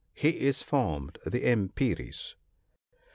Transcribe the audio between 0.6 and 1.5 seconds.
formed for